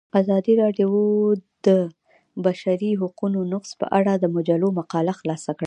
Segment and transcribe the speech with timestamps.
[0.19, 0.89] ازادي راډیو
[1.65, 1.69] د د
[2.45, 5.59] بشري حقونو نقض په اړه د مجلو مقالو خلاصه کړې.